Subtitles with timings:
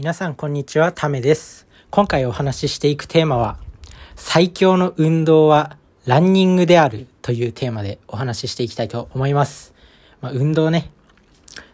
[0.00, 1.66] 皆さんこんにちは、ためです。
[1.90, 3.58] 今回お話ししていくテーマは、
[4.16, 5.76] 最強の運動は
[6.06, 9.74] ランニングであるというテーマでお話ししていきたいと思います。
[10.22, 10.90] まあ、運動ね。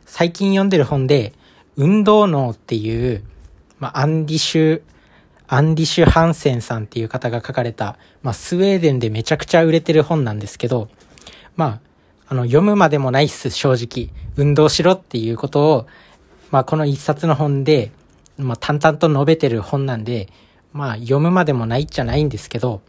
[0.06, 1.34] 最近読んでる本で、
[1.76, 3.22] 運動脳っていう、
[3.78, 4.82] まあ、アンディシュ、
[5.46, 10.88] アンディシュ・ハンセンさんっていう方が書かれた、まあ、スウェーデンでめちゃくちゃ売れてる本なんですけど、
[11.54, 11.80] まあ、
[12.26, 14.10] あの、読むまでもないっす、正直。
[14.36, 15.86] 運動しろっていうことを、
[16.50, 17.92] まあ、この一冊の本で、
[18.38, 20.28] まあ、淡々と述べてる本なんで、
[20.72, 22.82] まあ、読むまでもないっちゃないんですけど、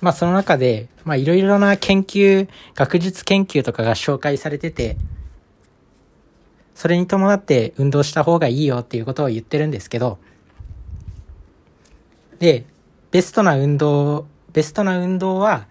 [0.00, 4.96] まあ、その中で、まあ、いろいろな研究、学術研究とかが紹介されてて、
[6.74, 10.18] それに伴って運動した方がいいよっていうことを言ってるんですけど、
[12.38, 12.64] で、
[13.12, 15.68] ベストな運動、ベストな運動は、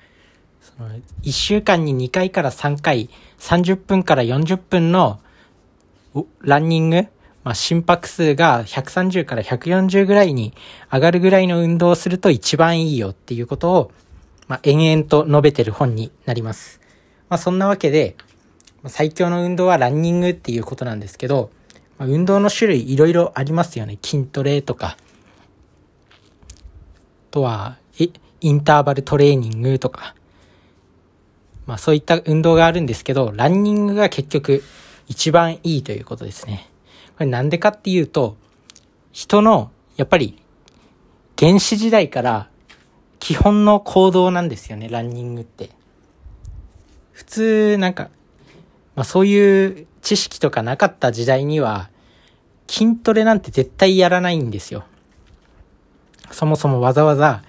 [0.61, 0.89] その
[1.23, 5.19] 1週間に2回から3回、30分から40分の
[6.39, 7.07] ランニング、
[7.43, 10.53] まあ、心拍数が130から140ぐらいに
[10.91, 13.91] 上がるぐらいの運動をすると一番いいよっていうことを、
[14.47, 16.79] まあ、延々と述べてる本になります。
[17.29, 18.15] まあ、そんなわけで、
[18.83, 21.51] まあ最強の運動はランニングっていうことなんですけど、
[21.97, 23.97] まあ、運動の種類いろいろありますよね。
[24.01, 24.97] 筋トレとか、
[27.29, 28.09] とは、え、
[28.41, 30.15] インターバルトレーニングとか、
[31.65, 34.63] まあそういった運動があるんですけど、ランニングが結局
[35.07, 36.70] 一番いいということですね。
[37.21, 38.35] これなんでかっていうと、
[39.11, 40.41] 人の、やっぱり、
[41.37, 42.49] 原始時代から
[43.19, 45.69] 基本の行動なんですよね、ランニングって。
[47.11, 48.09] 普通、なんか、
[48.95, 51.91] まあそういう知識とかなかった時代には、
[52.67, 54.85] 筋トレなんて絶対やらないんですよ。
[56.31, 57.43] そもそもわざわざ、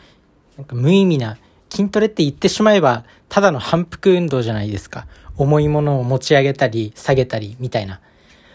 [0.59, 1.39] なんか無意味な、
[1.71, 5.07] 筋トレって言ってしまえば、ただの反復運動じゃないですか。
[5.39, 8.03] 重いものを持ち上げたり、下げたり、みたいな。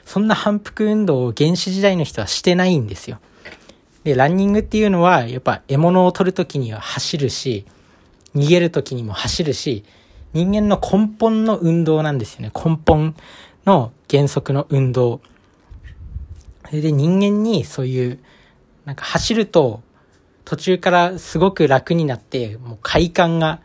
[0.08, 3.20] そんな反復運動を原始時代の人はしてないんですよ。
[4.06, 7.66] で、ランニングっていうのは、やっぱ獲物を取るときには走るし、
[8.34, 9.84] 逃げるときにも走るし、
[10.32, 12.52] 人間の根本の運動なんですよね。
[12.56, 13.16] 根本
[13.66, 15.20] の原則の運動。
[16.70, 18.20] それで人間にそういう、
[18.86, 19.82] なんか走ると
[20.46, 23.60] 途中からすごく楽になって、もう快感が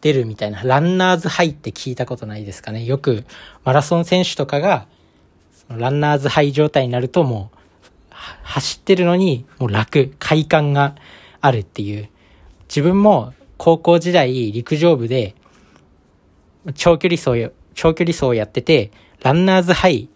[0.00, 2.84] 出るみたいな、ランナーズハイって聞いたことないですかね。
[2.84, 3.24] よく
[3.64, 4.86] マラソン選手とかが、
[5.68, 7.58] ランナーズハイ状態になるともう、
[8.42, 10.94] 走ってるのにもう楽、快感が
[11.40, 12.08] あるっていう。
[12.68, 15.34] 自分も高校時代陸上部で、
[16.74, 18.90] 長距離走、長距離走をやってて、
[19.22, 20.08] ランナーズハイ、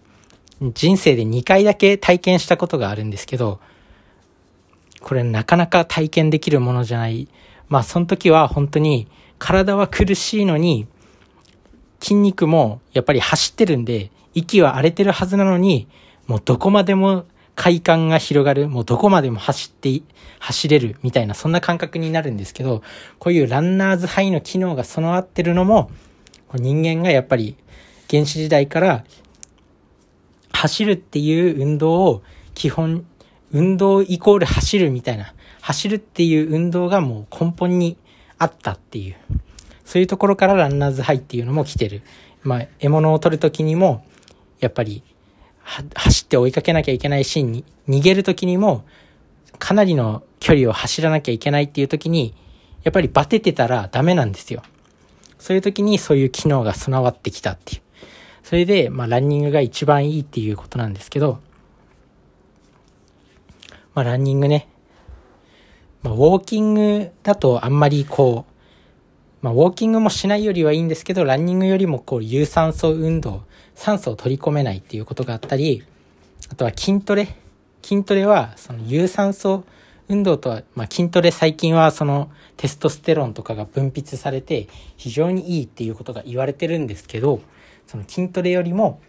[0.75, 3.61] 人生で2回だけ体験したことがあるんですけど、
[5.01, 7.29] これなかなか体験できるものじゃない。
[7.69, 9.09] まあその時は本当に
[9.39, 10.87] 体は苦しいのに
[12.01, 15.89] 筋肉もやっぱり走ってるんで息は荒れてるはずなのに
[16.27, 17.25] もうどこまでも
[17.57, 18.69] 快感が広がる。
[18.69, 20.03] もうどこまでも走って、
[20.39, 22.83] 走れるみたいなそんな感覚になるんですけど
[23.19, 25.91] こういうランナーズハイの機能が備わってるのも
[26.55, 27.57] 人間がやっぱり
[28.11, 29.05] 原始時代から
[30.53, 32.23] 走るっていう運動を
[32.55, 33.07] 基本
[33.53, 37.97] 運動イコール走るみたいな、走るっていう運動がもう根本に
[38.39, 39.17] あったっていう、
[39.85, 42.03] そういうところからランナーズハイっていうのも来てる。
[42.43, 44.05] まあ、獲物を取るときにも、
[44.61, 45.03] やっぱり、
[45.95, 48.85] 走って追いかけなきゃいけないシーンに、逃げるときにも、
[49.59, 52.35] かなりの距離を走らなきゃいけないっていうときに、
[52.85, 54.63] やっぱりバテてたらダメなんですよ。
[55.39, 57.83] そういうときにそういう機能が備わってきたっていう。
[58.43, 61.41] それで、まあ、ランニングが一番いいっていうことなんですけど、
[63.95, 64.69] まあ、ランニングね。
[66.03, 68.56] まあ、ウォーキングだとあんまりこう、
[69.47, 73.45] まあ、ウォーキングもしないよりはいいんですけど、ランニングよりもこう、有酸素運動、
[73.77, 75.85] 酸素を取り込めないっていうことがあったり、
[76.51, 77.37] あとは筋トレ。
[77.81, 79.63] 筋トレは、その有酸素
[80.09, 87.41] 運動とは、まあ、筋トレ最近はそのテストステロンとかが分泌されて非常にいいっていうことが言われてるんですけど、
[87.87, 89.01] その筋トレよりも、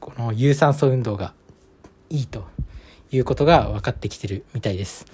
[0.00, 1.34] この有酸素運動が
[2.08, 2.46] いいと
[3.10, 5.04] いうことが分かってきてるみたいです。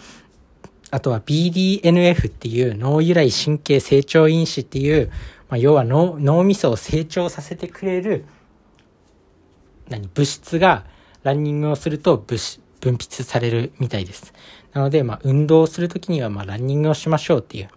[0.90, 5.10] あとは BDNF っていう脳由来神経成長因子っていう、
[5.48, 8.24] まあ、要は脳脳みそを成長させてくれる
[9.88, 10.84] 何物質が
[11.22, 14.32] ランニングをすると物質分泌されるみたいです。
[14.72, 17.68] なので、まあ、運動をするときには、まあ、ランニングをしましょうっていう。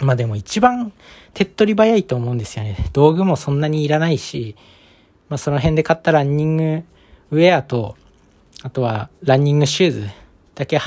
[0.00, 0.92] まあでも一番
[1.34, 2.76] 手っ取り早いと思うんですよね。
[2.92, 4.56] 道具もそんなにいらないし、
[5.28, 6.82] まあその辺で買ったランニング
[7.30, 7.96] ウェアと、
[8.62, 10.08] あとはランニングシューズ
[10.54, 10.80] だけ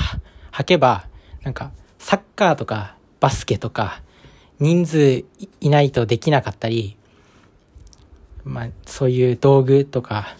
[0.56, 1.06] 履けば、
[1.42, 4.00] なんかサッカーとかバスケとか
[4.58, 5.24] 人数
[5.60, 6.96] いないとできなかったり、
[8.42, 10.34] まあそういう道具とか、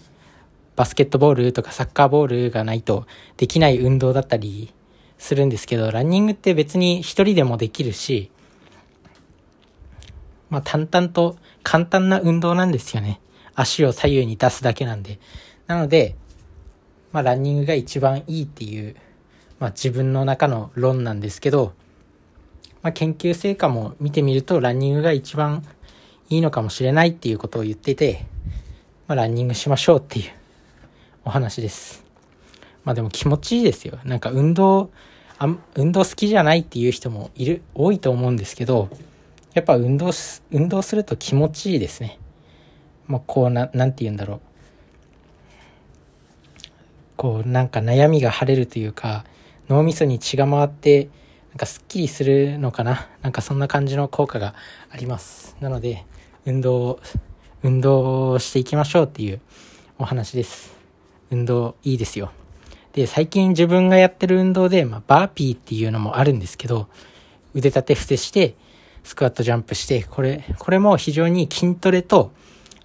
[0.74, 4.72] バスケットボールとかサッカーボールがないとできない運動だったり
[5.18, 8.30] するんですけど、ランニングって別に一人でもできるし、
[10.48, 13.20] まあ淡々と簡単な運動なんですよね。
[13.54, 15.18] 足を左右に出すだけなんで。
[15.66, 16.16] なので、
[17.12, 18.96] まあランニングが一番いいっていう、
[19.58, 21.72] まあ自分の中の論なんですけど、
[22.82, 25.64] まあ研究成果も見てみるとランニングが一番
[26.28, 28.26] いいのかもしれないっていうことを言ってて、
[29.06, 30.30] まあランニングしましょうっていう
[31.24, 32.04] お話です。
[32.84, 33.98] まあでも気持ちいいですよ。
[34.04, 34.90] なんか運動、
[35.38, 38.88] あ運動好きじゃないっていう人もいる、多いと思うんですけど、
[39.54, 42.18] やっぱ運動す、運動すると気持ちいいですね。
[43.06, 44.40] まあこうな、なんて言うんだろう。
[47.16, 49.24] こうなんか悩みが晴れるというか、
[49.68, 51.08] 脳みそに血が回って、
[51.50, 53.08] なんかすっきりするのかな？
[53.22, 54.54] なんかそんな感じの効果が
[54.90, 55.56] あります。
[55.60, 56.04] なので、
[56.44, 57.00] 運動、
[57.62, 59.40] 運動をしていきましょうっていう
[59.98, 60.76] お話です。
[61.30, 62.30] 運動いいですよ。
[62.92, 66.88] で、最近自分がやってる運動で、まあ、バーピーっていうのもあるんですけど、
[67.52, 68.54] 腕立て伏せして、
[69.02, 72.32] スクワットジャンプして、これ、これも非常に筋トレと、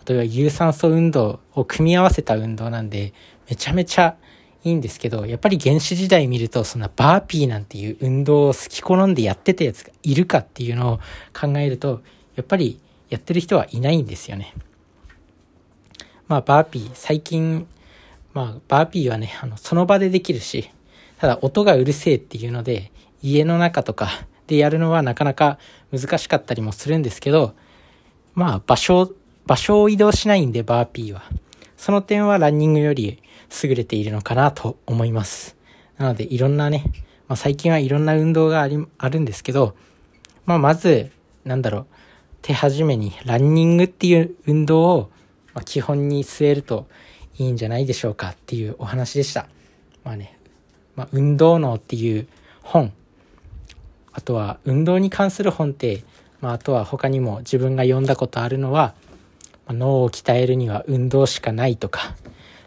[0.05, 3.13] 例えば有酸素運動を組み合わせた運動なんで、
[3.49, 4.17] めちゃめちゃ
[4.63, 10.99] いいんですけど、やっぱり原始時代見ると、そんなバーピーなんていう運動を好き好んでやってたやつがいるかっていうのを
[11.39, 12.01] 考えると、
[12.35, 12.79] やっぱり
[13.09, 14.53] やってる人はいないんですよね。
[16.27, 17.67] まあ、バーピー、最近、
[18.33, 20.69] まあ、バーピーはね、あの、その場でできるし、
[21.17, 22.91] ただ音がうるせえっていうので、
[23.21, 24.09] 家の中とか
[24.47, 25.59] でやるのはなかなか
[25.91, 27.53] 難しかったりもするんですけど、
[28.33, 29.11] まあ、場所、
[29.45, 31.23] 場所を移動しないんで、バーピーは。
[31.81, 33.23] その点はランニングより
[33.63, 35.57] 優れているのかなと思います。
[35.97, 36.83] なので、いろんなね、
[37.27, 39.75] まあ、最近はいろんな運動があり、あるんですけど、
[40.45, 41.09] まあ、まず、
[41.43, 41.85] なんだろう、
[42.43, 45.09] 手始めにランニングっていう運動を、
[45.55, 46.85] まあ、基本に据えると
[47.39, 49.47] いいんじゃないでしょうかっていうお話でした。
[50.03, 50.37] まあね、
[50.95, 52.27] まあ、運動脳っていう
[52.61, 52.93] 本、
[54.11, 56.03] あとは運動に関する本って、
[56.41, 58.93] まあ、あとは他にも自分が読んだことあるのは、
[59.73, 62.15] 脳を鍛えるには運動しかないとか、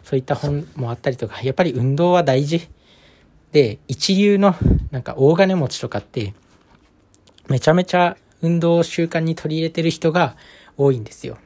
[0.03, 2.67] そういった本もあったりとか、やっぱり運動は大事。
[3.51, 4.55] で、一流の
[4.91, 6.33] なんか大金持ちとかって、
[7.47, 10.35] めちゃめちゃ運動を習慣に取り入れてる人が
[10.77, 11.37] 多いんですよ。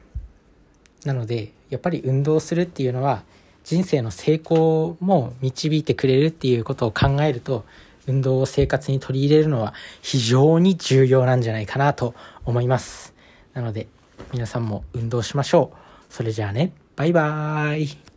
[1.04, 3.22] なので、やっぱり運動するっていうのは
[3.64, 7.64] 人生の成功も導いてくれるっていうことを考えると
[8.06, 9.72] 運動を生活に取り入れるのは
[10.02, 12.14] 非常に重要なんじゃないかなと
[12.44, 13.14] 思います。
[13.54, 13.86] なので
[14.32, 16.12] 皆さんも運動しましょう。
[16.12, 18.09] それじゃあね、バイバーイ。